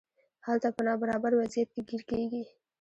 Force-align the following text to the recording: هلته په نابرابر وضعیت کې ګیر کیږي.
هلته 0.45 0.67
په 0.75 0.81
نابرابر 0.87 1.31
وضعیت 1.35 1.69
کې 1.73 1.81
ګیر 1.89 2.01
کیږي. 2.09 2.43